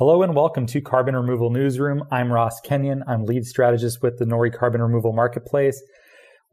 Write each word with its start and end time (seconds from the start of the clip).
Hello 0.00 0.22
and 0.22 0.34
welcome 0.34 0.64
to 0.64 0.80
Carbon 0.80 1.14
Removal 1.14 1.50
Newsroom. 1.50 2.04
I'm 2.10 2.32
Ross 2.32 2.58
Kenyon. 2.62 3.04
I'm 3.06 3.26
lead 3.26 3.44
strategist 3.44 4.00
with 4.00 4.16
the 4.16 4.24
Nori 4.24 4.50
Carbon 4.50 4.80
Removal 4.80 5.12
Marketplace. 5.12 5.82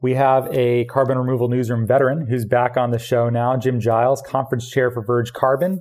We 0.02 0.12
have 0.16 0.54
a 0.54 0.84
carbon 0.84 1.16
removal 1.16 1.48
newsroom 1.48 1.86
veteran 1.86 2.26
who's 2.26 2.44
back 2.44 2.76
on 2.76 2.90
the 2.90 2.98
show 2.98 3.30
now, 3.30 3.56
Jim 3.56 3.80
Giles, 3.80 4.20
conference 4.20 4.68
chair 4.68 4.90
for 4.90 5.02
Verge 5.02 5.32
Carbon. 5.32 5.80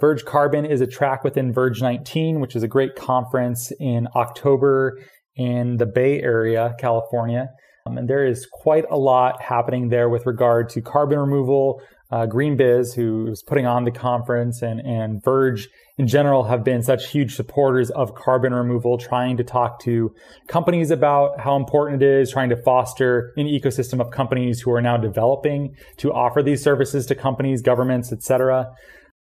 Verge 0.00 0.24
Carbon 0.24 0.64
is 0.64 0.80
a 0.80 0.86
track 0.86 1.22
within 1.22 1.52
Verge 1.52 1.82
19, 1.82 2.40
which 2.40 2.56
is 2.56 2.62
a 2.62 2.66
great 2.66 2.96
conference 2.96 3.70
in 3.78 4.08
October 4.16 4.98
in 5.36 5.76
the 5.76 5.84
Bay 5.84 6.18
Area, 6.22 6.74
California. 6.78 7.50
Um, 7.84 7.98
and 7.98 8.08
there 8.08 8.24
is 8.24 8.46
quite 8.50 8.86
a 8.90 8.96
lot 8.96 9.42
happening 9.42 9.90
there 9.90 10.08
with 10.08 10.24
regard 10.24 10.70
to 10.70 10.80
carbon 10.80 11.18
removal, 11.18 11.82
uh, 12.12 12.26
GreenBiz, 12.26 12.94
who 12.94 13.26
is 13.28 13.42
putting 13.42 13.66
on 13.66 13.84
the 13.84 13.90
conference, 13.90 14.60
and, 14.60 14.80
and 14.80 15.24
Verge 15.24 15.68
in 15.96 16.06
general 16.06 16.44
have 16.44 16.62
been 16.62 16.82
such 16.82 17.08
huge 17.08 17.34
supporters 17.34 17.90
of 17.90 18.14
carbon 18.14 18.52
removal, 18.52 18.98
trying 18.98 19.38
to 19.38 19.44
talk 19.44 19.80
to 19.80 20.14
companies 20.46 20.90
about 20.90 21.40
how 21.40 21.56
important 21.56 22.02
it 22.02 22.20
is, 22.20 22.30
trying 22.30 22.50
to 22.50 22.56
foster 22.56 23.32
an 23.36 23.46
ecosystem 23.46 23.98
of 23.98 24.10
companies 24.10 24.60
who 24.60 24.70
are 24.72 24.82
now 24.82 24.98
developing 24.98 25.74
to 25.96 26.12
offer 26.12 26.42
these 26.42 26.62
services 26.62 27.06
to 27.06 27.14
companies, 27.14 27.62
governments, 27.62 28.12
etc. 28.12 28.66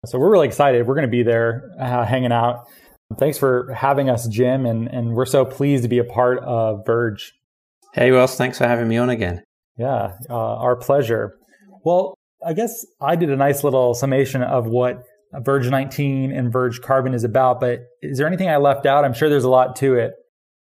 So 0.06 0.18
we're 0.18 0.32
really 0.32 0.48
excited. 0.48 0.86
We're 0.86 0.94
going 0.94 1.06
to 1.06 1.10
be 1.10 1.22
there 1.22 1.70
uh, 1.78 2.04
hanging 2.04 2.32
out. 2.32 2.66
Thanks 3.18 3.38
for 3.38 3.72
having 3.72 4.10
us, 4.10 4.26
Jim, 4.26 4.66
and, 4.66 4.88
and 4.88 5.14
we're 5.14 5.26
so 5.26 5.44
pleased 5.44 5.84
to 5.84 5.88
be 5.88 5.98
a 5.98 6.04
part 6.04 6.40
of 6.40 6.80
Verge. 6.86 7.32
Hey, 7.94 8.10
Ross. 8.10 8.36
Thanks 8.36 8.58
for 8.58 8.66
having 8.66 8.88
me 8.88 8.96
on 8.96 9.10
again. 9.10 9.42
Yeah, 9.76 10.12
uh, 10.28 10.34
our 10.34 10.76
pleasure. 10.76 11.34
Well, 11.84 12.14
I 12.44 12.52
guess 12.52 12.86
I 13.00 13.16
did 13.16 13.30
a 13.30 13.36
nice 13.36 13.64
little 13.64 13.94
summation 13.94 14.42
of 14.42 14.66
what 14.66 15.04
Verge 15.32 15.68
19 15.68 16.32
and 16.32 16.52
Verge 16.52 16.80
Carbon 16.80 17.14
is 17.14 17.24
about, 17.24 17.60
but 17.60 17.80
is 18.02 18.18
there 18.18 18.26
anything 18.26 18.48
I 18.48 18.56
left 18.56 18.86
out? 18.86 19.04
I'm 19.04 19.12
sure 19.12 19.28
there's 19.28 19.44
a 19.44 19.50
lot 19.50 19.76
to 19.76 19.94
it. 19.94 20.14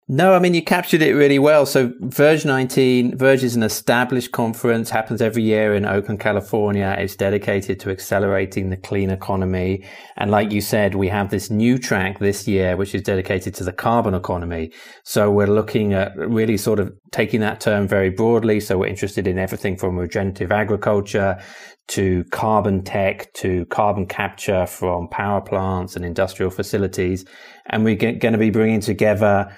No, 0.07 0.35
I 0.35 0.39
mean, 0.39 0.53
you 0.53 0.61
captured 0.63 1.01
it 1.01 1.13
really 1.13 1.39
well. 1.39 1.65
So 1.65 1.91
Verge 1.99 2.45
19, 2.45 3.17
Verge 3.17 3.43
is 3.43 3.55
an 3.55 3.63
established 3.63 4.31
conference, 4.31 4.91
happens 4.91 5.20
every 5.20 5.41
year 5.41 5.73
in 5.73 5.84
Oakland, 5.84 6.20
California. 6.20 6.95
It's 6.99 7.15
dedicated 7.15 7.79
to 7.79 7.89
accelerating 7.89 8.70
the 8.70 8.77
clean 8.77 9.09
economy. 9.09 9.84
And 10.15 10.29
like 10.29 10.51
you 10.51 10.62
said, 10.62 10.93
we 10.93 11.07
have 11.07 11.31
this 11.31 11.49
new 11.49 11.79
track 11.79 12.20
this 12.20 12.47
year, 12.47 12.77
which 12.77 12.93
is 12.93 13.01
dedicated 13.01 13.55
to 13.55 13.63
the 13.63 13.73
carbon 13.73 14.13
economy. 14.13 14.71
So 15.01 15.31
we're 15.31 15.47
looking 15.47 15.93
at 15.93 16.15
really 16.15 16.57
sort 16.57 16.79
of 16.79 16.93
taking 17.09 17.40
that 17.40 17.59
term 17.59 17.87
very 17.87 18.12
broadly. 18.12 18.59
So 18.59 18.77
we're 18.77 18.87
interested 18.87 19.25
in 19.25 19.40
everything 19.40 19.75
from 19.75 19.97
regenerative 19.97 20.51
agriculture 20.51 21.41
to 21.87 22.23
carbon 22.25 22.84
tech 22.84 23.34
to 23.34 23.65
carbon 23.65 24.05
capture 24.05 24.67
from 24.67 25.07
power 25.07 25.41
plants 25.41 25.95
and 25.95 26.05
industrial 26.05 26.51
facilities. 26.51 27.25
And 27.65 27.84
we're 27.84 27.95
going 27.95 28.19
to 28.19 28.37
be 28.37 28.51
bringing 28.51 28.81
together 28.81 29.51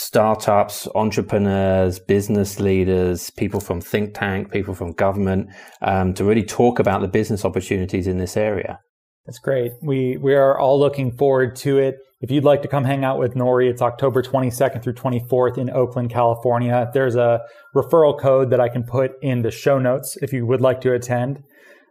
startups, 0.00 0.88
entrepreneurs, 0.94 1.98
business 1.98 2.60
leaders, 2.60 3.30
people 3.30 3.60
from 3.60 3.80
think 3.80 4.14
tank, 4.14 4.50
people 4.50 4.74
from 4.74 4.92
government, 4.92 5.48
um, 5.82 6.14
to 6.14 6.24
really 6.24 6.42
talk 6.42 6.78
about 6.78 7.00
the 7.00 7.08
business 7.08 7.44
opportunities 7.44 8.06
in 8.06 8.18
this 8.18 8.36
area. 8.36 8.78
That's 9.26 9.38
great. 9.38 9.72
We 9.82 10.18
we 10.18 10.34
are 10.34 10.58
all 10.58 10.78
looking 10.78 11.10
forward 11.16 11.56
to 11.56 11.78
it. 11.78 11.96
If 12.20 12.30
you'd 12.30 12.44
like 12.44 12.62
to 12.62 12.68
come 12.68 12.84
hang 12.84 13.04
out 13.04 13.18
with 13.18 13.34
Nori, 13.34 13.70
it's 13.70 13.82
October 13.82 14.22
22nd 14.22 14.82
through 14.82 14.94
24th 14.94 15.58
in 15.58 15.70
Oakland, 15.70 16.10
California. 16.10 16.90
There's 16.92 17.16
a 17.16 17.40
referral 17.74 18.18
code 18.18 18.50
that 18.50 18.60
I 18.60 18.68
can 18.68 18.82
put 18.82 19.12
in 19.22 19.42
the 19.42 19.50
show 19.50 19.78
notes 19.78 20.16
if 20.20 20.32
you 20.32 20.46
would 20.46 20.60
like 20.60 20.80
to 20.82 20.92
attend. 20.92 21.42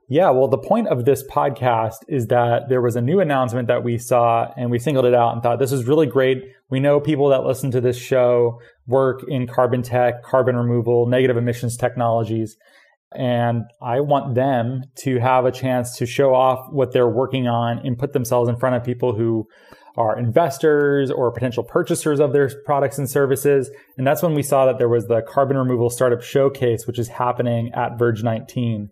Yeah, 0.10 0.32
well, 0.32 0.48
the 0.48 0.58
point 0.58 0.90
of 0.90 1.06
this 1.06 1.24
podcast 1.28 1.98
is 2.10 2.28
that 2.28 2.68
there 2.68 2.82
was 2.82 2.96
a 2.96 3.02
new 3.02 3.20
announcement 3.20 3.70
that 3.70 3.84
we 3.84 3.98
saw 3.98 4.52
and 4.58 4.70
we 4.70 4.78
singled 4.78 5.06
it 5.06 5.14
out 5.14 5.34
and 5.34 5.42
thought 5.42 5.60
this 5.60 5.72
is 5.72 5.86
really 5.86 6.08
great. 6.08 6.44
We 6.70 6.80
know 6.80 7.00
people 7.00 7.30
that 7.30 7.46
listen 7.46 7.72
to 7.72 7.82
this 7.82 7.98
show 7.98 8.60
work 8.86 9.22
in 9.28 9.48
carbon 9.48 9.82
tech, 9.82 10.24
carbon 10.24 10.58
removal, 10.58 11.08
negative 11.08 11.38
emissions 11.38 11.78
technologies. 11.78 12.58
And 13.16 13.64
I 13.82 14.02
want 14.02 14.36
them 14.36 14.82
to 15.04 15.20
have 15.20 15.46
a 15.46 15.52
chance 15.52 15.96
to 15.98 16.06
show 16.06 16.34
off 16.34 16.68
what 16.72 16.92
they're 16.92 17.08
working 17.08 17.48
on 17.48 17.80
and 17.80 17.98
put 17.98 18.12
themselves 18.12 18.50
in 18.50 18.58
front 18.58 18.76
of 18.76 18.84
people 18.84 19.16
who 19.16 19.48
are 19.96 20.18
investors 20.18 21.12
or 21.12 21.32
potential 21.32 21.64
purchasers 21.64 22.20
of 22.20 22.34
their 22.34 22.50
products 22.66 22.98
and 22.98 23.10
services. 23.10 23.70
And 23.98 24.06
that's 24.06 24.24
when 24.24 24.34
we 24.34 24.44
saw 24.44 24.66
that 24.66 24.80
there 24.80 24.90
was 24.90 25.08
the 25.08 25.22
carbon 25.22 25.58
removal 25.58 25.90
startup 25.90 26.24
showcase, 26.24 26.88
which 26.88 27.00
is 27.00 27.08
happening 27.08 27.72
at 27.74 28.00
Verge 28.00 28.24
19. 28.24 28.90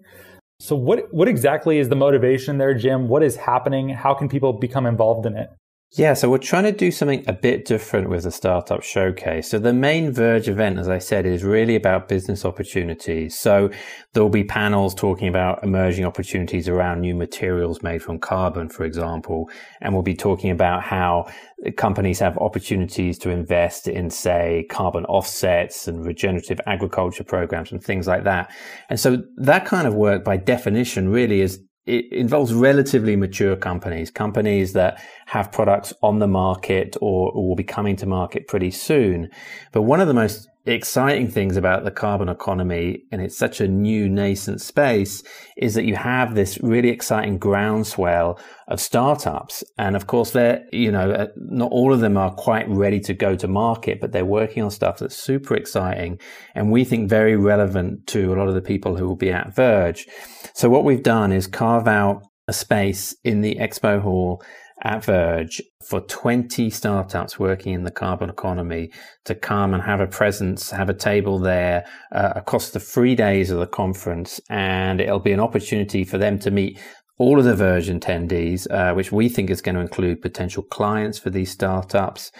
So 0.61 0.75
what 0.75 1.11
what 1.11 1.27
exactly 1.27 1.79
is 1.79 1.89
the 1.89 1.95
motivation 1.95 2.59
there, 2.59 2.75
Jim? 2.75 3.07
What 3.07 3.23
is 3.23 3.35
happening? 3.35 3.89
How 3.89 4.13
can 4.13 4.29
people 4.29 4.53
become 4.53 4.85
involved 4.85 5.25
in 5.25 5.35
it? 5.35 5.49
Yeah, 5.93 6.13
so 6.13 6.29
we're 6.29 6.37
trying 6.37 6.63
to 6.63 6.71
do 6.71 6.89
something 6.89 7.21
a 7.27 7.33
bit 7.33 7.65
different 7.65 8.07
with 8.07 8.23
the 8.23 8.31
Startup 8.31 8.81
Showcase. 8.81 9.49
So 9.49 9.59
the 9.59 9.73
main 9.73 10.13
Verge 10.13 10.47
event, 10.47 10.79
as 10.79 10.87
I 10.87 10.99
said, 10.99 11.25
is 11.25 11.43
really 11.43 11.75
about 11.75 12.07
business 12.07 12.45
opportunities. 12.45 13.37
So 13.37 13.69
there'll 14.13 14.29
be 14.29 14.45
panels 14.45 14.95
talking 14.95 15.27
about 15.27 15.65
emerging 15.65 16.05
opportunities 16.05 16.69
around 16.69 17.01
new 17.01 17.13
materials 17.13 17.83
made 17.83 18.01
from 18.01 18.19
carbon, 18.19 18.69
for 18.69 18.85
example. 18.85 19.49
And 19.81 19.93
we'll 19.93 20.01
be 20.01 20.15
talking 20.15 20.49
about 20.49 20.81
how 20.81 21.29
companies 21.75 22.19
have 22.19 22.37
opportunities 22.37 23.17
to 23.19 23.29
invest 23.29 23.89
in, 23.89 24.11
say, 24.11 24.67
carbon 24.69 25.03
offsets 25.07 25.89
and 25.89 26.05
regenerative 26.05 26.61
agriculture 26.67 27.25
programs 27.25 27.69
and 27.73 27.83
things 27.83 28.07
like 28.07 28.23
that. 28.23 28.49
And 28.87 28.97
so 28.97 29.23
that 29.35 29.65
kind 29.65 29.85
of 29.85 29.93
work 29.93 30.23
by 30.23 30.37
definition 30.37 31.09
really 31.09 31.41
is 31.41 31.59
it 31.85 32.11
involves 32.11 32.53
relatively 32.53 33.15
mature 33.15 33.55
companies, 33.55 34.11
companies 34.11 34.73
that 34.73 35.01
have 35.25 35.51
products 35.51 35.93
on 36.01 36.19
the 36.19 36.27
market 36.27 36.95
or, 37.01 37.33
will 37.33 37.55
be 37.55 37.63
coming 37.63 37.95
to 37.97 38.05
market 38.05 38.47
pretty 38.47 38.71
soon. 38.71 39.29
But 39.71 39.81
one 39.83 39.99
of 39.99 40.07
the 40.07 40.13
most 40.13 40.47
exciting 40.65 41.27
things 41.27 41.57
about 41.57 41.83
the 41.83 41.91
carbon 41.91 42.29
economy, 42.29 43.03
and 43.11 43.21
it's 43.21 43.37
such 43.37 43.61
a 43.61 43.67
new 43.67 44.07
nascent 44.07 44.61
space, 44.61 45.23
is 45.57 45.73
that 45.73 45.85
you 45.85 45.95
have 45.95 46.35
this 46.35 46.59
really 46.61 46.89
exciting 46.89 47.37
groundswell 47.37 48.39
of 48.67 48.79
startups. 48.79 49.63
And 49.77 49.95
of 49.95 50.07
course, 50.07 50.31
they're, 50.31 50.63
you 50.71 50.91
know, 50.91 51.11
uh, 51.11 51.27
not 51.35 51.71
all 51.71 51.93
of 51.93 51.99
them 51.99 52.15
are 52.17 52.33
quite 52.33 52.69
ready 52.69 52.99
to 53.01 53.13
go 53.13 53.35
to 53.35 53.47
market, 53.47 53.99
but 53.99 54.11
they're 54.11 54.25
working 54.25 54.63
on 54.63 54.71
stuff 54.71 54.99
that's 54.99 55.17
super 55.17 55.55
exciting 55.55 56.19
and 56.55 56.71
we 56.71 56.83
think 56.83 57.09
very 57.09 57.35
relevant 57.35 58.07
to 58.07 58.33
a 58.33 58.35
lot 58.35 58.47
of 58.47 58.53
the 58.53 58.61
people 58.61 58.95
who 58.95 59.07
will 59.07 59.15
be 59.15 59.31
at 59.31 59.55
Verge. 59.55 60.07
So 60.53 60.69
what 60.69 60.83
we've 60.83 61.03
done 61.03 61.31
is 61.31 61.47
carve 61.47 61.87
out 61.87 62.23
a 62.47 62.53
space 62.53 63.15
in 63.23 63.41
the 63.41 63.55
expo 63.55 64.01
hall 64.01 64.43
at 64.83 65.03
Verge 65.03 65.61
for 65.83 66.01
20 66.01 66.69
startups 66.69 67.37
working 67.37 67.73
in 67.73 67.83
the 67.83 67.91
carbon 67.91 68.29
economy 68.29 68.91
to 69.25 69.35
come 69.35 69.73
and 69.73 69.83
have 69.83 69.99
a 69.99 70.07
presence, 70.07 70.71
have 70.71 70.89
a 70.89 70.93
table 70.93 71.39
there 71.39 71.85
uh, 72.11 72.33
across 72.35 72.69
the 72.71 72.79
three 72.79 73.15
days 73.15 73.51
of 73.51 73.59
the 73.59 73.67
conference. 73.67 74.39
And 74.49 74.99
it'll 74.99 75.19
be 75.19 75.33
an 75.33 75.39
opportunity 75.39 76.03
for 76.03 76.17
them 76.17 76.39
to 76.39 76.51
meet 76.51 76.79
all 77.17 77.37
of 77.37 77.45
the 77.45 77.55
Verge 77.55 77.87
attendees, 77.87 78.65
uh, 78.71 78.95
which 78.95 79.11
we 79.11 79.29
think 79.29 79.51
is 79.51 79.61
going 79.61 79.75
to 79.75 79.81
include 79.81 80.21
potential 80.21 80.63
clients 80.63 81.19
for 81.19 81.29
these 81.29 81.51
startups, 81.51 82.31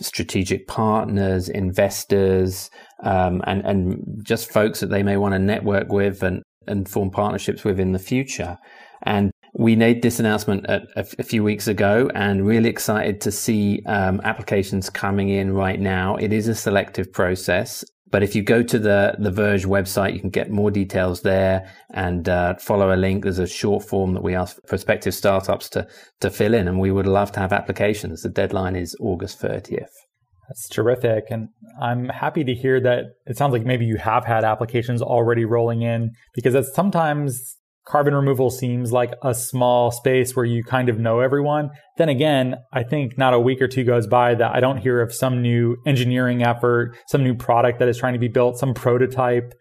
strategic 0.00 0.66
partners, 0.66 1.50
investors, 1.50 2.70
um, 3.04 3.42
and, 3.46 3.60
and 3.66 4.22
just 4.22 4.50
folks 4.50 4.80
that 4.80 4.88
they 4.88 5.02
may 5.02 5.18
want 5.18 5.34
to 5.34 5.38
network 5.38 5.92
with 5.92 6.22
and, 6.22 6.42
and 6.66 6.88
form 6.88 7.10
partnerships 7.10 7.64
with 7.64 7.78
in 7.78 7.92
the 7.92 7.98
future. 7.98 8.56
And 9.02 9.30
we 9.52 9.74
made 9.76 10.02
this 10.02 10.20
announcement 10.20 10.64
a, 10.66 10.86
a, 10.96 11.22
few 11.22 11.42
weeks 11.42 11.66
ago 11.66 12.08
and 12.14 12.46
really 12.46 12.68
excited 12.68 13.20
to 13.22 13.32
see 13.32 13.82
um, 13.86 14.20
applications 14.22 14.88
coming 14.88 15.28
in 15.28 15.52
right 15.52 15.80
now. 15.80 16.16
It 16.16 16.32
is 16.32 16.46
a 16.46 16.54
selective 16.54 17.12
process, 17.12 17.84
but 18.10 18.22
if 18.22 18.34
you 18.34 18.42
go 18.42 18.62
to 18.62 18.78
the, 18.78 19.14
the 19.18 19.30
Verge 19.30 19.66
website, 19.66 20.14
you 20.14 20.20
can 20.20 20.30
get 20.30 20.50
more 20.50 20.70
details 20.70 21.22
there 21.22 21.70
and 21.92 22.28
uh, 22.28 22.54
follow 22.56 22.94
a 22.94 22.96
link. 22.96 23.22
There's 23.22 23.38
a 23.38 23.46
short 23.46 23.88
form 23.88 24.14
that 24.14 24.22
we 24.22 24.34
ask 24.34 24.56
prospective 24.66 25.14
startups 25.14 25.68
to, 25.70 25.86
to 26.20 26.30
fill 26.30 26.54
in, 26.54 26.66
and 26.66 26.80
we 26.80 26.90
would 26.90 27.06
love 27.06 27.32
to 27.32 27.40
have 27.40 27.52
applications. 27.52 28.22
The 28.22 28.28
deadline 28.28 28.76
is 28.76 28.96
August 29.00 29.40
30th. 29.40 29.90
That's 30.48 30.68
terrific. 30.68 31.24
And 31.30 31.48
I'm 31.80 32.08
happy 32.08 32.42
to 32.42 32.52
hear 32.52 32.80
that 32.80 33.04
it 33.26 33.36
sounds 33.36 33.52
like 33.52 33.64
maybe 33.64 33.84
you 33.84 33.98
have 33.98 34.24
had 34.24 34.42
applications 34.42 35.00
already 35.00 35.44
rolling 35.44 35.82
in 35.82 36.10
because 36.34 36.56
it's 36.56 36.74
sometimes 36.74 37.56
carbon 37.86 38.14
removal 38.14 38.50
seems 38.50 38.92
like 38.92 39.12
a 39.22 39.34
small 39.34 39.90
space 39.90 40.36
where 40.36 40.44
you 40.44 40.62
kind 40.62 40.88
of 40.88 40.98
know 40.98 41.20
everyone. 41.20 41.70
Then 41.96 42.08
again, 42.08 42.56
I 42.72 42.82
think 42.82 43.18
not 43.18 43.34
a 43.34 43.40
week 43.40 43.60
or 43.60 43.68
two 43.68 43.84
goes 43.84 44.06
by 44.06 44.34
that 44.34 44.54
I 44.54 44.60
don't 44.60 44.78
hear 44.78 45.00
of 45.00 45.12
some 45.12 45.42
new 45.42 45.76
engineering 45.86 46.42
effort, 46.42 46.96
some 47.08 47.24
new 47.24 47.34
product 47.34 47.78
that 47.78 47.88
is 47.88 47.98
trying 47.98 48.12
to 48.12 48.18
be 48.18 48.28
built, 48.28 48.58
some 48.58 48.74
prototype. 48.74 49.52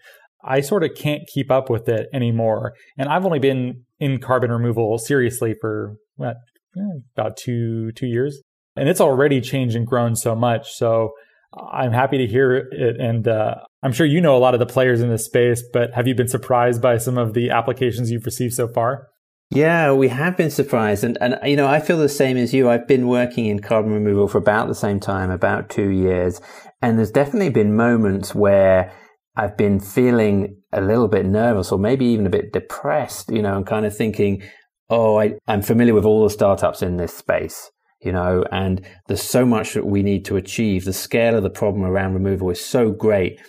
I 0.44 0.62
sort 0.62 0.83
of 0.83 0.92
can't 0.95 1.24
keep 1.33 1.51
up 1.51 1.69
with 1.69 1.89
it 1.89 2.07
anymore. 2.13 2.74
And 2.98 3.10
I've 3.10 3.25
only 3.25 3.39
been 3.39 3.83
in 4.00 4.19
carbon 4.19 4.51
removal 4.51 4.98
seriously 4.98 5.56
for 5.60 5.95
what, 6.15 6.36
eh, 6.77 7.00
about 7.18 7.36
two 7.38 7.92
two 7.94 8.07
years, 8.07 8.42
and 8.75 8.88
it's 8.88 9.01
already 9.01 9.42
changed 9.42 9.75
and 9.75 9.86
grown 9.86 10.15
so 10.15 10.36
much. 10.36 10.72
So 10.74 11.12
I'm 11.54 11.92
happy 11.92 12.18
to 12.19 12.28
hear 12.28 12.56
it. 12.56 13.00
And 13.00 13.28
uh, 13.28 13.56
I'm 13.81 13.92
sure 13.92 14.06
you 14.06 14.22
know 14.22 14.36
a 14.36 14.40
lot 14.40 14.54
of 14.54 14.60
the 14.60 14.66
players 14.66 15.01
in 15.01 15.10
this 15.10 15.25
space, 15.25 15.63
but 15.74 15.94
have 15.94 16.07
you 16.07 16.16
been 16.16 16.28
surprised 16.28 16.81
by 16.81 16.98
some 16.98 17.18
of 17.18 17.34
the 17.34 17.50
applications 17.50 18.12
you've 18.12 18.25
received 18.25 18.54
so 18.54 18.68
far? 18.68 19.07
Yeah, 19.51 19.94
we 19.94 20.10
have 20.10 20.38
been 20.38 20.51
surprised. 20.51 21.04
And, 21.04 21.18
and, 21.22 21.40
you 21.44 21.56
know, 21.56 21.68
I 21.68 21.80
feel 21.80 21.98
the 21.98 22.07
same 22.07 22.38
as 22.38 22.54
you. 22.54 22.69
I've 22.69 22.88
been 22.88 23.07
working 23.07 23.48
in 23.48 23.60
carbon 23.60 23.94
removal 23.94 24.28
for 24.28 24.38
about 24.38 24.68
the 24.68 24.75
same 24.75 25.00
time, 25.00 25.31
about 25.31 25.69
two 25.69 25.90
years. 25.90 26.40
And 26.81 26.98
there's 26.98 27.12
definitely 27.12 27.50
been 27.50 27.75
moments 27.75 28.36
where 28.36 28.94
I've 29.36 29.57
been 29.57 29.80
feeling 29.80 30.56
a 30.72 30.81
little 30.81 31.07
bit 31.07 31.25
nervous 31.25 31.72
or 31.72 31.80
maybe 31.80 32.06
even 32.06 32.28
a 32.28 32.30
bit 32.30 32.54
depressed, 32.54 33.31
you 33.31 33.42
know, 33.42 33.57
and 33.57 33.66
kind 33.66 33.86
of 33.86 33.96
thinking, 33.96 34.44
oh, 34.90 35.19
I, 35.19 35.36
I'm 35.48 35.62
familiar 35.62 35.94
with 35.94 36.06
all 36.06 36.24
the 36.24 36.30
startups 36.30 36.81
in 36.81 36.98
this 36.98 37.13
space, 37.13 37.72
you 38.01 38.12
know, 38.12 38.44
and 38.51 38.86
there's 39.07 39.24
so 39.24 39.46
much 39.46 39.74
that 39.74 39.86
we 39.86 40.04
need 40.04 40.25
to 40.25 40.38
achieve. 40.38 40.86
The 40.86 40.94
scale 40.94 41.36
of 41.36 41.44
the 41.44 41.50
problem 41.50 41.84
around 41.84 42.13
removal 42.13 42.50
is 42.50 42.63
so 42.63 42.92
great 42.92 43.40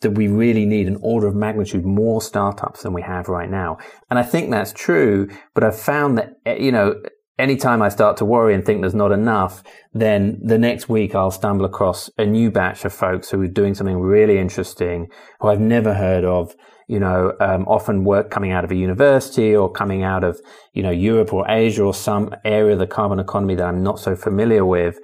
that 0.00 0.12
we 0.12 0.28
really 0.28 0.64
need 0.64 0.86
an 0.86 0.98
order 1.02 1.26
of 1.26 1.34
magnitude 1.34 1.84
more 1.84 2.22
startups 2.22 2.82
than 2.82 2.92
we 2.92 3.02
have 3.02 3.28
right 3.28 3.50
now. 3.50 3.78
And 4.08 4.18
I 4.18 4.22
think 4.22 4.50
that's 4.50 4.72
true, 4.72 5.28
but 5.54 5.62
I've 5.62 5.78
found 5.78 6.18
that, 6.18 6.30
eh, 6.46 6.56
you 6.56 6.72
know, 6.72 6.94
anytime 7.38 7.82
I 7.82 7.88
start 7.88 8.16
to 8.18 8.24
worry 8.24 8.54
and 8.54 8.64
think 8.64 8.80
there's 8.80 8.94
not 8.94 9.12
enough, 9.12 9.62
then 9.92 10.38
the 10.42 10.58
next 10.58 10.88
week 10.88 11.14
I'll 11.14 11.30
stumble 11.30 11.64
across 11.64 12.10
a 12.18 12.24
new 12.24 12.50
batch 12.50 12.84
of 12.84 12.92
folks 12.92 13.30
who 13.30 13.40
are 13.42 13.48
doing 13.48 13.74
something 13.74 13.98
really 13.98 14.38
interesting, 14.38 15.08
who 15.40 15.48
I've 15.48 15.60
never 15.60 15.94
heard 15.94 16.24
of, 16.24 16.54
you 16.90 16.98
know, 16.98 17.32
um, 17.38 17.62
often 17.68 18.02
work 18.02 18.32
coming 18.32 18.50
out 18.50 18.64
of 18.64 18.72
a 18.72 18.74
university 18.74 19.54
or 19.54 19.70
coming 19.70 20.02
out 20.02 20.24
of, 20.24 20.40
you 20.74 20.82
know, 20.82 20.90
Europe 20.90 21.32
or 21.32 21.48
Asia 21.48 21.84
or 21.84 21.94
some 21.94 22.34
area 22.44 22.72
of 22.72 22.80
the 22.80 22.86
carbon 22.86 23.20
economy 23.20 23.54
that 23.54 23.64
I'm 23.64 23.84
not 23.84 24.00
so 24.00 24.16
familiar 24.16 24.64
with. 24.64 24.98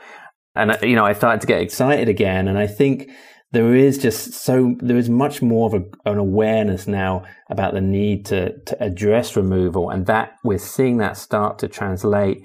And, 0.57 0.73
uh, 0.73 0.79
you 0.83 0.97
know, 0.97 1.05
I 1.05 1.13
started 1.13 1.43
to 1.43 1.47
get 1.47 1.61
excited 1.61 2.09
again. 2.09 2.49
And 2.49 2.59
I 2.59 2.67
think 2.67 3.09
there 3.53 3.73
is 3.73 3.99
just 3.99 4.33
so 4.33 4.75
there 4.81 4.97
is 4.97 5.09
much 5.09 5.43
more 5.43 5.69
of 5.69 5.75
a, 5.81 6.11
an 6.11 6.19
awareness 6.19 6.89
now 6.89 7.25
about 7.51 7.73
the 7.73 7.81
need 7.81 8.27
to 8.27 8.59
to 8.65 8.83
address 8.83 9.37
removal, 9.37 9.89
and 9.89 10.07
that 10.07 10.33
we're 10.43 10.59
seeing 10.59 10.97
that 10.97 11.17
start 11.17 11.61
to 11.61 11.69
translate 11.69 12.39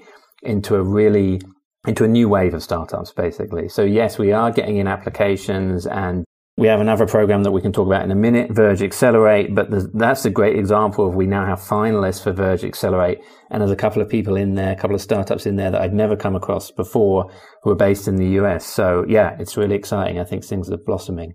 into 0.44 0.76
a 0.76 0.82
really 0.82 1.40
into 1.88 2.04
a 2.04 2.08
new 2.08 2.28
wave 2.28 2.54
of 2.54 2.62
startups, 2.62 3.10
basically. 3.10 3.68
So 3.68 3.82
yes, 3.82 4.18
we 4.18 4.30
are 4.30 4.52
getting 4.52 4.76
in 4.76 4.86
applications 4.86 5.84
and 5.84 6.24
we 6.58 6.66
have 6.66 6.80
another 6.80 7.06
program 7.06 7.44
that 7.44 7.50
we 7.50 7.62
can 7.62 7.72
talk 7.72 7.86
about 7.86 8.04
in 8.04 8.10
a 8.10 8.16
minute, 8.16 8.50
Verge 8.50 8.82
Accelerate, 8.82 9.54
but 9.54 9.68
that's 9.94 10.26
a 10.26 10.30
great 10.30 10.58
example 10.58 11.06
of 11.06 11.14
we 11.14 11.26
now 11.26 11.46
have 11.46 11.58
finalists 11.60 12.22
for 12.22 12.30
Verge 12.32 12.62
Accelerate. 12.62 13.20
And 13.50 13.62
there's 13.62 13.70
a 13.70 13.76
couple 13.76 14.02
of 14.02 14.08
people 14.08 14.36
in 14.36 14.54
there, 14.54 14.72
a 14.72 14.76
couple 14.76 14.94
of 14.94 15.00
startups 15.00 15.46
in 15.46 15.56
there 15.56 15.70
that 15.70 15.80
I'd 15.80 15.94
never 15.94 16.14
come 16.14 16.36
across 16.36 16.70
before 16.70 17.30
who 17.62 17.70
are 17.70 17.76
based 17.76 18.06
in 18.06 18.16
the 18.16 18.26
US. 18.40 18.66
So 18.66 19.04
yeah, 19.08 19.34
it's 19.38 19.56
really 19.56 19.74
exciting. 19.74 20.18
I 20.18 20.24
think 20.24 20.44
things 20.44 20.70
are 20.70 20.76
blossoming. 20.76 21.32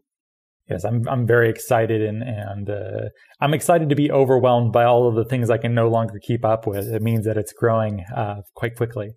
Yes, 0.69 0.83
I'm 0.83 1.07
I'm 1.07 1.25
very 1.25 1.49
excited 1.49 2.01
and 2.01 2.21
and 2.21 2.69
uh, 2.69 3.09
I'm 3.39 3.53
excited 3.53 3.89
to 3.89 3.95
be 3.95 4.11
overwhelmed 4.11 4.73
by 4.73 4.83
all 4.83 5.07
of 5.07 5.15
the 5.15 5.23
things 5.23 5.49
I 5.49 5.57
can 5.57 5.73
no 5.73 5.87
longer 5.87 6.19
keep 6.21 6.43
up 6.45 6.67
with. 6.67 6.87
It 6.87 7.01
means 7.01 7.25
that 7.25 7.37
it's 7.37 7.53
growing 7.53 8.03
uh, 8.15 8.41
quite 8.53 8.75
quickly. 8.75 9.13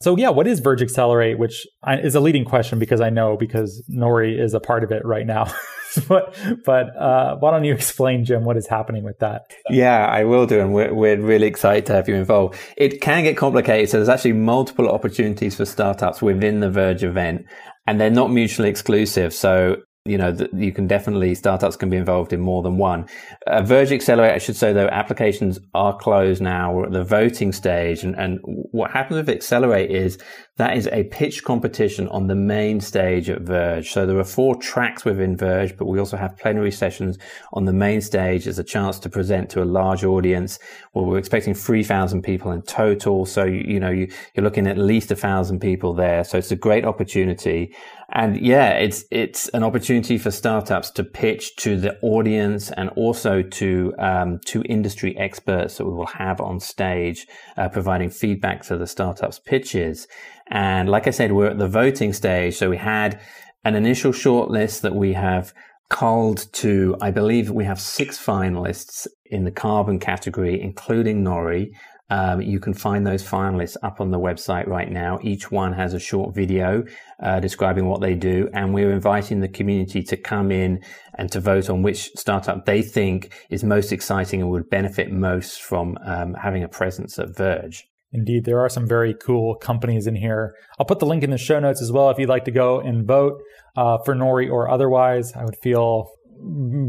So 0.00 0.16
yeah, 0.16 0.28
what 0.28 0.46
is 0.46 0.60
Verge 0.60 0.82
Accelerate? 0.82 1.38
Which 1.38 1.66
is 1.86 2.14
a 2.14 2.20
leading 2.20 2.44
question 2.44 2.78
because 2.78 3.00
I 3.00 3.10
know 3.10 3.36
because 3.36 3.82
Nori 3.90 4.38
is 4.38 4.54
a 4.54 4.60
part 4.60 4.84
of 4.84 4.90
it 4.90 5.04
right 5.04 5.26
now. 5.26 5.46
but 6.08 6.36
but 6.64 6.96
uh, 6.96 7.36
why 7.36 7.50
don't 7.50 7.64
you 7.64 7.72
explain, 7.72 8.24
Jim, 8.24 8.44
what 8.44 8.56
is 8.56 8.66
happening 8.66 9.04
with 9.04 9.18
that? 9.20 9.42
Yeah, 9.70 10.04
I 10.06 10.24
will 10.24 10.46
do, 10.46 10.60
and 10.60 10.74
we're 10.74 10.92
we're 10.92 11.20
really 11.20 11.46
excited 11.46 11.86
to 11.86 11.94
have 11.94 12.08
you 12.08 12.14
involved. 12.14 12.58
It 12.76 13.00
can 13.00 13.24
get 13.24 13.36
complicated, 13.36 13.88
so 13.88 13.96
there's 13.96 14.08
actually 14.08 14.34
multiple 14.34 14.88
opportunities 14.88 15.54
for 15.54 15.64
startups 15.64 16.20
within 16.20 16.60
the 16.60 16.70
Verge 16.70 17.02
event, 17.02 17.46
and 17.86 18.00
they're 18.00 18.10
not 18.10 18.30
mutually 18.30 18.68
exclusive. 18.68 19.32
So 19.32 19.76
you 20.06 20.18
know, 20.18 20.36
you 20.52 20.72
can 20.72 20.86
definitely, 20.86 21.34
startups 21.34 21.76
can 21.76 21.90
be 21.90 21.96
involved 21.96 22.32
in 22.32 22.40
more 22.40 22.62
than 22.62 22.78
one. 22.78 23.06
Uh, 23.46 23.62
Verge 23.62 23.92
Accelerator, 23.92 24.34
I 24.34 24.38
should 24.38 24.56
say 24.56 24.72
though, 24.72 24.88
applications 24.88 25.58
are 25.74 25.96
closed 25.96 26.40
now. 26.40 26.72
We're 26.72 26.86
at 26.86 26.92
the 26.92 27.04
voting 27.04 27.52
stage. 27.52 28.02
And, 28.02 28.14
and 28.16 28.40
what 28.42 28.90
happens 28.90 29.16
with 29.16 29.28
Accelerate 29.28 29.90
is 29.90 30.18
that 30.56 30.76
is 30.76 30.88
a 30.90 31.04
pitch 31.04 31.44
competition 31.44 32.08
on 32.08 32.28
the 32.28 32.34
main 32.34 32.80
stage 32.80 33.28
at 33.28 33.42
Verge. 33.42 33.90
So 33.90 34.06
there 34.06 34.18
are 34.18 34.24
four 34.24 34.56
tracks 34.56 35.04
within 35.04 35.36
Verge, 35.36 35.76
but 35.76 35.86
we 35.86 35.98
also 35.98 36.16
have 36.16 36.36
plenary 36.38 36.70
sessions 36.70 37.18
on 37.52 37.66
the 37.66 37.74
main 37.74 38.00
stage 38.00 38.46
as 38.46 38.58
a 38.58 38.64
chance 38.64 38.98
to 39.00 39.10
present 39.10 39.50
to 39.50 39.62
a 39.62 39.64
large 39.64 40.02
audience. 40.02 40.58
Well, 40.94 41.04
we're 41.04 41.18
expecting 41.18 41.52
3,000 41.52 42.22
people 42.22 42.52
in 42.52 42.62
total. 42.62 43.26
So, 43.26 43.44
you, 43.44 43.64
you 43.66 43.80
know, 43.80 43.90
you, 43.90 44.10
you're 44.34 44.44
looking 44.44 44.66
at 44.66 44.78
least 44.78 45.10
a 45.10 45.16
thousand 45.16 45.60
people 45.60 45.92
there. 45.92 46.24
So 46.24 46.38
it's 46.38 46.50
a 46.50 46.56
great 46.56 46.86
opportunity. 46.86 47.74
And 48.10 48.40
yeah, 48.40 48.70
it's, 48.70 49.04
it's 49.10 49.48
an 49.50 49.62
opportunity 49.62 49.95
for 50.02 50.30
startups 50.30 50.90
to 50.90 51.04
pitch 51.04 51.56
to 51.56 51.76
the 51.78 51.98
audience 52.00 52.70
and 52.70 52.90
also 52.90 53.42
to, 53.42 53.92
um, 53.98 54.38
to 54.46 54.62
industry 54.62 55.16
experts 55.16 55.78
that 55.78 55.84
we 55.84 55.92
will 55.92 56.06
have 56.06 56.40
on 56.40 56.60
stage, 56.60 57.26
uh, 57.56 57.68
providing 57.68 58.10
feedback 58.10 58.62
to 58.62 58.76
the 58.76 58.86
startups 58.86 59.38
pitches. 59.38 60.06
And 60.48 60.88
like 60.88 61.06
I 61.06 61.10
said, 61.10 61.32
we're 61.32 61.50
at 61.50 61.58
the 61.58 61.68
voting 61.68 62.12
stage. 62.12 62.56
So 62.56 62.70
we 62.70 62.76
had 62.76 63.20
an 63.64 63.74
initial 63.74 64.12
shortlist 64.12 64.82
that 64.82 64.94
we 64.94 65.14
have 65.14 65.52
called 65.88 66.52
to, 66.52 66.96
I 67.00 67.10
believe 67.10 67.50
we 67.50 67.64
have 67.64 67.80
six 67.80 68.18
finalists 68.18 69.06
in 69.24 69.44
the 69.44 69.50
carbon 69.50 69.98
category, 69.98 70.60
including 70.60 71.24
Nori. 71.24 71.70
Um, 72.08 72.40
you 72.40 72.60
can 72.60 72.72
find 72.72 73.06
those 73.06 73.22
finalists 73.22 73.76
up 73.82 74.00
on 74.00 74.10
the 74.10 74.18
website 74.18 74.68
right 74.68 74.90
now. 74.90 75.18
Each 75.22 75.50
one 75.50 75.72
has 75.72 75.92
a 75.92 75.98
short 75.98 76.34
video 76.34 76.84
uh, 77.20 77.40
describing 77.40 77.86
what 77.86 78.00
they 78.00 78.14
do, 78.14 78.48
and 78.52 78.72
we're 78.72 78.92
inviting 78.92 79.40
the 79.40 79.48
community 79.48 80.02
to 80.04 80.16
come 80.16 80.52
in 80.52 80.82
and 81.14 81.30
to 81.32 81.40
vote 81.40 81.68
on 81.68 81.82
which 81.82 82.10
startup 82.16 82.64
they 82.64 82.82
think 82.82 83.32
is 83.50 83.64
most 83.64 83.92
exciting 83.92 84.40
and 84.40 84.50
would 84.50 84.70
benefit 84.70 85.10
most 85.10 85.62
from 85.62 85.98
um, 86.04 86.34
having 86.34 86.62
a 86.62 86.68
presence 86.68 87.18
at 87.18 87.34
Verge. 87.36 87.88
Indeed, 88.12 88.44
there 88.44 88.60
are 88.60 88.68
some 88.68 88.86
very 88.86 89.14
cool 89.14 89.56
companies 89.56 90.06
in 90.06 90.14
here. 90.14 90.54
I'll 90.78 90.86
put 90.86 91.00
the 91.00 91.06
link 91.06 91.24
in 91.24 91.30
the 91.30 91.38
show 91.38 91.58
notes 91.58 91.82
as 91.82 91.90
well 91.90 92.08
if 92.10 92.18
you'd 92.18 92.28
like 92.28 92.44
to 92.44 92.52
go 92.52 92.80
and 92.80 93.06
vote 93.06 93.42
uh, 93.76 93.98
for 94.04 94.14
Nori 94.14 94.48
or 94.50 94.70
otherwise. 94.70 95.32
I 95.34 95.44
would 95.44 95.56
feel 95.62 96.12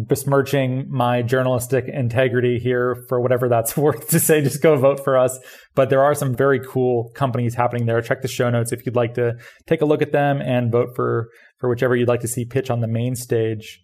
besmirching 0.08 0.88
my 0.90 1.22
journalistic 1.22 1.86
integrity 1.88 2.60
here 2.60 2.96
for 3.08 3.22
whatever 3.22 3.50
that's 3.50 3.76
worth 3.78 4.10
to 4.10 4.20
say 4.20 4.42
just 4.42 4.62
go 4.62 4.76
vote 4.76 5.04
for 5.04 5.18
us. 5.18 5.40
But 5.76 5.90
there 5.90 6.04
are 6.04 6.16
some 6.16 6.36
very 6.36 6.60
cool 6.60 7.12
companies 7.16 7.56
happening 7.56 7.86
there. 7.86 8.02
Check 8.02 8.22
the 8.22 8.28
show 8.28 8.50
notes 8.50 8.72
if 8.72 8.86
you'd 8.86 8.96
like 8.96 9.14
to 9.16 9.36
take 9.66 9.82
a 9.82 9.86
look 9.86 10.02
at 10.02 10.12
them 10.12 10.42
and 10.42 10.72
vote 10.72 10.90
for 10.96 11.30
for 11.60 11.70
whichever 11.70 11.96
you'd 11.96 12.08
like 12.08 12.22
to 12.22 12.28
see 12.28 12.46
pitch 12.46 12.70
on 12.70 12.82
the 12.82 12.88
main 12.88 13.16
stage. 13.16 13.80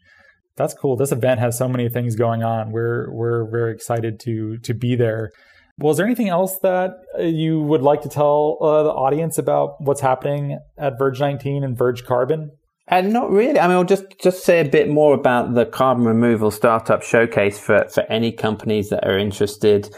That's 0.55 0.73
cool. 0.73 0.95
This 0.95 1.11
event 1.11 1.39
has 1.39 1.57
so 1.57 1.67
many 1.67 1.89
things 1.89 2.15
going 2.15 2.43
on. 2.43 2.71
We're 2.71 3.11
we're 3.11 3.49
very 3.49 3.73
excited 3.73 4.19
to 4.21 4.57
to 4.59 4.73
be 4.73 4.95
there. 4.95 5.31
Well 5.79 5.91
is 5.91 5.97
there 5.97 6.05
anything 6.05 6.29
else 6.29 6.59
that 6.59 6.91
you 7.19 7.61
would 7.61 7.81
like 7.81 8.01
to 8.01 8.09
tell 8.09 8.57
uh, 8.61 8.83
the 8.83 8.91
audience 8.91 9.37
about 9.37 9.75
what's 9.79 10.01
happening 10.01 10.59
at 10.77 10.99
verge 10.99 11.19
19 11.19 11.63
and 11.63 11.77
verge 11.77 12.03
carbon 12.05 12.51
and 12.87 13.13
not 13.13 13.31
really. 13.31 13.59
I 13.59 13.67
mean, 13.67 13.77
I'll 13.77 13.83
just, 13.85 14.05
just 14.21 14.43
say 14.43 14.59
a 14.59 14.65
bit 14.65 14.89
more 14.89 15.13
about 15.13 15.53
the 15.53 15.65
carbon 15.65 16.05
removal 16.05 16.51
startup 16.51 17.01
showcase 17.01 17.57
for, 17.57 17.87
for 17.87 18.03
any 18.11 18.31
companies 18.31 18.89
that 18.89 19.07
are 19.07 19.17
interested. 19.17 19.89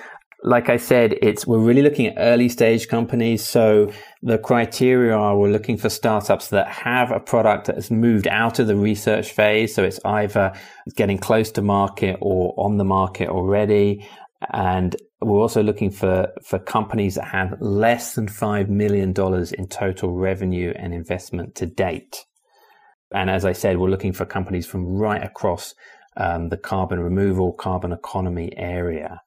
Like 0.43 0.69
I 0.69 0.77
said, 0.77 1.15
it's, 1.23 1.47
we're 1.47 1.57
really 1.57 1.81
looking 1.81 2.05
at 2.05 2.13
early 2.17 2.47
stage 2.47 2.87
companies. 2.87 3.43
So 3.43 3.91
the 4.21 4.37
criteria 4.37 5.15
are 5.15 5.35
we're 5.35 5.49
looking 5.49 5.77
for 5.77 5.89
startups 5.89 6.49
that 6.49 6.67
have 6.67 7.09
a 7.09 7.19
product 7.19 7.65
that 7.65 7.75
has 7.75 7.89
moved 7.89 8.27
out 8.27 8.59
of 8.59 8.67
the 8.67 8.75
research 8.75 9.31
phase. 9.31 9.73
So 9.73 9.83
it's 9.83 9.99
either 10.05 10.53
getting 10.95 11.17
close 11.17 11.51
to 11.53 11.63
market 11.63 12.17
or 12.21 12.53
on 12.57 12.77
the 12.77 12.85
market 12.85 13.29
already. 13.29 14.07
And 14.53 14.95
we're 15.21 15.39
also 15.39 15.63
looking 15.63 15.89
for, 15.89 16.27
for 16.43 16.59
companies 16.59 17.15
that 17.15 17.25
have 17.25 17.55
less 17.59 18.13
than 18.13 18.27
$5 18.27 18.69
million 18.69 19.09
in 19.57 19.67
total 19.69 20.11
revenue 20.11 20.71
and 20.75 20.93
investment 20.93 21.55
to 21.55 21.65
date. 21.65 22.25
And 23.13 23.29
as 23.29 23.45
I 23.45 23.53
said, 23.53 23.77
we're 23.77 23.89
looking 23.89 24.13
for 24.13 24.25
companies 24.25 24.65
from 24.65 24.85
right 24.85 25.23
across 25.23 25.73
um, 26.17 26.49
the 26.49 26.57
carbon 26.57 26.99
removal, 26.99 27.53
carbon 27.53 27.91
economy 27.91 28.51
area. 28.57 29.21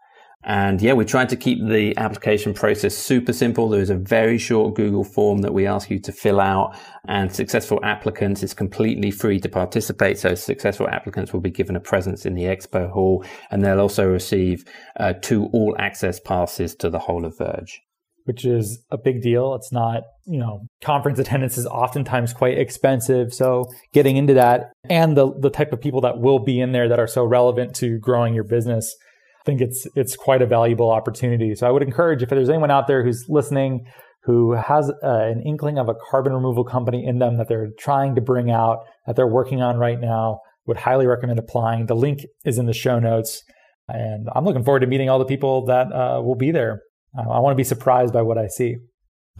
And 0.44 0.80
yeah, 0.80 0.92
we 0.92 1.04
tried 1.04 1.28
to 1.30 1.36
keep 1.36 1.58
the 1.66 1.96
application 1.96 2.54
process 2.54 2.94
super 2.94 3.32
simple. 3.32 3.68
There 3.68 3.80
is 3.80 3.90
a 3.90 3.96
very 3.96 4.38
short 4.38 4.76
Google 4.76 5.02
form 5.02 5.42
that 5.42 5.52
we 5.52 5.66
ask 5.66 5.90
you 5.90 5.98
to 6.00 6.12
fill 6.12 6.40
out 6.40 6.76
and 7.06 7.34
successful 7.34 7.80
applicants 7.82 8.44
is 8.44 8.54
completely 8.54 9.10
free 9.10 9.40
to 9.40 9.48
participate. 9.48 10.16
So 10.16 10.36
successful 10.36 10.88
applicants 10.88 11.32
will 11.32 11.40
be 11.40 11.50
given 11.50 11.74
a 11.74 11.80
presence 11.80 12.24
in 12.24 12.34
the 12.34 12.44
expo 12.44 12.88
hall 12.88 13.24
and 13.50 13.64
they'll 13.64 13.80
also 13.80 14.06
receive 14.06 14.64
uh, 14.98 15.14
two 15.20 15.46
all 15.52 15.74
access 15.78 16.20
passes 16.20 16.74
to 16.76 16.88
the 16.88 17.00
whole 17.00 17.24
of 17.24 17.36
Verge 17.36 17.82
which 18.28 18.44
is 18.44 18.84
a 18.90 18.98
big 18.98 19.22
deal. 19.22 19.54
It's 19.54 19.72
not, 19.72 20.02
you 20.26 20.38
know, 20.38 20.66
conference 20.84 21.18
attendance 21.18 21.56
is 21.56 21.64
oftentimes 21.64 22.34
quite 22.34 22.58
expensive. 22.58 23.32
So 23.32 23.64
getting 23.94 24.18
into 24.18 24.34
that 24.34 24.70
and 24.90 25.16
the, 25.16 25.32
the 25.40 25.48
type 25.48 25.72
of 25.72 25.80
people 25.80 26.02
that 26.02 26.18
will 26.18 26.38
be 26.38 26.60
in 26.60 26.72
there 26.72 26.90
that 26.90 27.00
are 27.00 27.06
so 27.06 27.24
relevant 27.24 27.74
to 27.76 27.98
growing 27.98 28.34
your 28.34 28.44
business, 28.44 28.94
I 29.40 29.44
think 29.46 29.62
it's, 29.62 29.86
it's 29.94 30.14
quite 30.14 30.42
a 30.42 30.46
valuable 30.46 30.90
opportunity. 30.90 31.54
So 31.54 31.66
I 31.66 31.70
would 31.70 31.82
encourage 31.82 32.22
if 32.22 32.28
there's 32.28 32.50
anyone 32.50 32.70
out 32.70 32.86
there 32.86 33.02
who's 33.02 33.24
listening, 33.30 33.86
who 34.24 34.52
has 34.52 34.92
an 35.00 35.42
inkling 35.46 35.78
of 35.78 35.88
a 35.88 35.94
carbon 36.10 36.34
removal 36.34 36.64
company 36.64 37.06
in 37.06 37.18
them 37.18 37.38
that 37.38 37.48
they're 37.48 37.70
trying 37.78 38.14
to 38.16 38.20
bring 38.20 38.50
out, 38.50 38.80
that 39.06 39.16
they're 39.16 39.26
working 39.26 39.62
on 39.62 39.78
right 39.78 39.98
now, 39.98 40.40
would 40.66 40.76
highly 40.76 41.06
recommend 41.06 41.38
applying. 41.38 41.86
The 41.86 41.96
link 41.96 42.26
is 42.44 42.58
in 42.58 42.66
the 42.66 42.74
show 42.74 42.98
notes. 42.98 43.42
And 43.88 44.28
I'm 44.36 44.44
looking 44.44 44.64
forward 44.64 44.80
to 44.80 44.86
meeting 44.86 45.08
all 45.08 45.18
the 45.18 45.24
people 45.24 45.64
that 45.64 45.90
uh, 45.90 46.20
will 46.22 46.34
be 46.34 46.50
there. 46.50 46.82
I 47.20 47.40
want 47.40 47.52
to 47.52 47.56
be 47.56 47.64
surprised 47.64 48.12
by 48.12 48.22
what 48.22 48.38
I 48.38 48.46
see. 48.48 48.76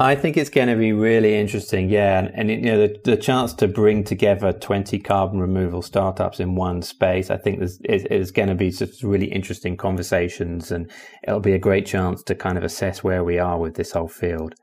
I 0.00 0.14
think 0.14 0.37
it's 0.37 0.50
going 0.50 0.68
to 0.68 0.76
be 0.76 0.92
really 0.92 1.35
interesting, 1.35 1.88
yeah, 1.88 2.20
and, 2.20 2.28
and 2.35 2.50
you 2.50 2.61
know 2.61 2.87
the, 2.87 3.00
the, 3.04 3.16
chance 3.16 3.52
to 3.54 3.66
bring 3.66 4.04
together 4.04 4.52
twenty 4.52 5.00
carbon 5.00 5.40
removal 5.40 5.82
startups 5.82 6.38
in 6.38 6.54
one 6.54 6.82
space. 6.82 7.30
I 7.30 7.37
think 7.37 7.58
there's 7.58 7.80
is, 7.80 8.04
is 8.04 8.30
going 8.30 8.49
to 8.49 8.54
be 8.54 8.70
such 8.70 9.02
really 9.02 9.26
interesting 9.26 9.76
conversations, 9.76 10.70
and 10.70 10.88
it'll 11.26 11.40
be 11.40 11.52
a 11.52 11.58
great 11.58 11.85
chance 11.85 12.23
to 12.25 12.37
kind 12.37 12.56
of 12.56 12.62
assess 12.62 13.02
where 13.02 13.25
we 13.25 13.40
are 13.40 13.58
with 13.58 13.75
this 13.75 13.90
whole 13.90 14.06
field. 14.06 14.54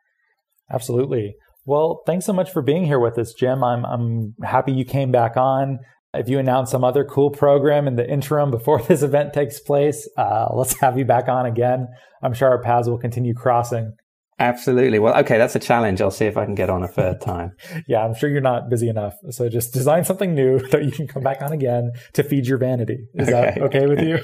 Absolutely. 0.72 1.36
Well, 1.66 2.02
thanks 2.06 2.26
so 2.26 2.34
much 2.34 2.52
for 2.52 2.62
being 2.62 2.86
here 2.86 3.00
with 3.00 3.18
us, 3.18 3.34
Jim. 3.34 3.62
I'm 3.62 3.86
I'm 3.86 4.36
happy 4.42 4.72
you 4.72 4.86
came 4.86 5.12
back 5.12 5.36
on. 5.36 5.80
If 6.18 6.30
you 6.30 6.40
announce 6.40 6.72
some 6.72 6.84
other 6.84 7.04
cool 7.04 7.30
program 7.30 7.88
in 7.88 7.96
the 7.96 8.10
interim 8.10 8.52
before 8.52 8.82
this 8.88 9.02
event 9.02 9.34
takes 9.34 9.60
place, 9.60 10.08
uh, 10.18 10.48
let's 10.54 10.80
have 10.80 10.98
you 10.98 11.06
back 11.06 11.28
on 11.28 11.46
again. 11.46 11.88
I'm 12.22 12.34
sure 12.34 12.50
our 12.50 12.62
paths 12.62 12.88
will 12.88 12.98
continue 12.98 13.34
crossing. 13.34 13.94
Absolutely. 14.38 15.00
Well, 15.00 15.18
okay, 15.20 15.38
that's 15.38 15.56
a 15.56 15.60
challenge. 15.60 16.02
I'll 16.02 16.12
see 16.12 16.26
if 16.26 16.36
I 16.36 16.44
can 16.44 16.56
get 16.56 16.70
on 16.70 16.84
a 16.84 16.90
third 16.90 17.22
time. 17.22 17.56
yeah, 17.88 18.04
I'm 18.04 18.14
sure 18.14 18.30
you're 18.30 18.42
not 18.42 18.70
busy 18.70 18.90
enough. 18.90 19.14
So 19.30 19.48
just 19.48 19.74
design 19.74 20.04
something 20.04 20.36
new 20.36 20.60
that 20.72 20.84
you 20.84 20.92
can 20.92 21.08
come 21.08 21.24
back 21.24 21.42
on 21.42 21.54
again 21.54 21.92
to 22.14 22.24
feed 22.24 22.46
your 22.46 22.58
vanity. 22.58 23.08
Is 23.14 23.30
okay. 23.30 23.54
that 23.56 23.58
okay 23.64 23.88
with 23.88 24.02
you? 24.02 24.20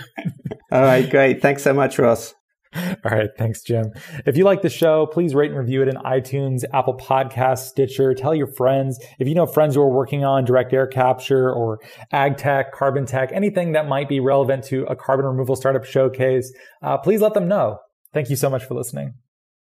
All 0.72 0.82
right, 0.82 1.10
great. 1.10 1.42
Thanks 1.42 1.64
so 1.64 1.74
much, 1.74 1.98
Ross. 1.98 2.34
All 2.76 3.12
right. 3.12 3.30
Thanks, 3.38 3.64
Jim. 3.64 3.92
If 4.26 4.38
you 4.38 4.46
like 4.46 4.62
the 4.62 4.70
show, 4.70 5.06
please 5.06 5.36
rate 5.36 5.52
and 5.52 5.60
review 5.60 5.82
it 5.82 5.90
in 5.90 5.96
iTunes, 5.96 6.64
Apple 6.74 6.96
Podcasts, 6.96 7.68
Stitcher. 7.68 8.14
Tell 8.14 8.34
your 8.34 8.48
friends. 8.48 8.98
If 9.20 9.28
you 9.28 9.36
know 9.36 9.46
friends 9.46 9.76
who 9.76 9.82
are 9.82 9.90
working 9.90 10.24
on 10.24 10.46
direct 10.46 10.72
air 10.72 10.88
capture 10.88 11.52
or 11.52 11.80
ag 12.12 12.38
tech, 12.38 12.72
carbon 12.72 13.06
tech, 13.06 13.32
anything 13.34 13.74
that 13.74 13.90
might 13.90 14.08
be 14.08 14.22
relevant 14.22 14.64
to 14.66 14.84
a 14.86 14.96
carbon 14.96 15.26
removal 15.26 15.58
startup 15.58 15.84
showcase, 15.84 16.54
uh, 16.82 16.98
please 16.98 17.20
let 17.20 17.34
them 17.34 17.48
know. 17.48 17.80
Thank 18.14 18.30
you 18.30 18.38
so 18.38 18.50
much 18.50 18.64
for 18.64 18.74
listening. 18.74 19.16